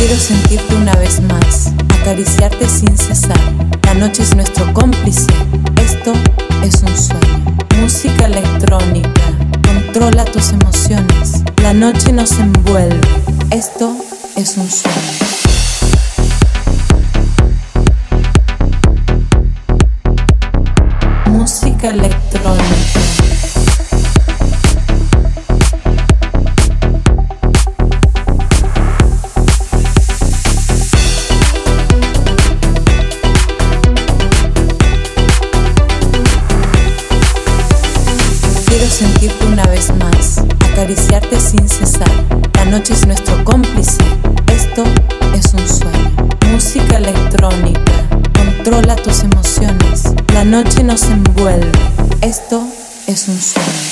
[0.00, 3.38] Quiero sentirte una vez más, acariciarte sin cesar.
[3.84, 5.26] La noche es nuestro cómplice,
[5.76, 6.14] esto
[6.64, 7.44] es un sueño.
[7.78, 9.20] Música electrónica,
[9.62, 11.42] controla tus emociones.
[11.62, 12.98] La noche nos envuelve,
[13.50, 13.94] esto
[14.36, 14.96] es un sueño.
[21.26, 23.19] Música electrónica.
[38.70, 42.08] Quiero sentirte una vez más, acariciarte sin cesar.
[42.54, 43.98] La noche es nuestro cómplice,
[44.46, 44.84] esto
[45.34, 46.28] es un sueño.
[46.52, 50.04] Música electrónica, controla tus emociones.
[50.32, 51.72] La noche nos envuelve,
[52.20, 52.64] esto
[53.08, 53.89] es un sueño.